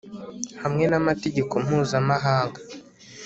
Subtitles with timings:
[0.61, 2.59] hamwe n'amategeko mpuzamahanga